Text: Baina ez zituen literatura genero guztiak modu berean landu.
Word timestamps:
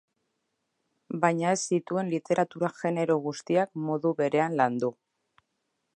Baina 1.25 1.51
ez 1.57 1.59
zituen 1.75 2.09
literatura 2.15 2.71
genero 2.79 3.19
guztiak 3.27 3.77
modu 3.91 4.17
berean 4.23 4.61
landu. 4.63 4.95